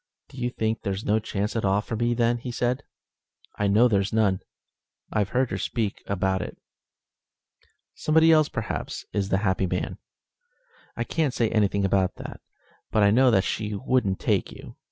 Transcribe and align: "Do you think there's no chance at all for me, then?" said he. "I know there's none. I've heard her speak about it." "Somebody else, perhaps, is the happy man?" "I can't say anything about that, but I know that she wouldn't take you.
"Do 0.29 0.37
you 0.39 0.49
think 0.49 0.81
there's 0.81 1.05
no 1.05 1.19
chance 1.19 1.55
at 1.55 1.63
all 1.63 1.79
for 1.79 1.95
me, 1.95 2.15
then?" 2.15 2.39
said 2.51 2.77
he. 3.57 3.63
"I 3.63 3.67
know 3.67 3.87
there's 3.87 4.11
none. 4.11 4.41
I've 5.13 5.29
heard 5.29 5.51
her 5.51 5.59
speak 5.59 6.01
about 6.07 6.41
it." 6.41 6.57
"Somebody 7.93 8.31
else, 8.31 8.49
perhaps, 8.49 9.05
is 9.13 9.29
the 9.29 9.37
happy 9.45 9.67
man?" 9.67 9.99
"I 10.97 11.03
can't 11.03 11.35
say 11.35 11.49
anything 11.51 11.85
about 11.85 12.15
that, 12.15 12.41
but 12.89 13.03
I 13.03 13.11
know 13.11 13.29
that 13.29 13.43
she 13.43 13.75
wouldn't 13.75 14.19
take 14.19 14.51
you. 14.51 14.75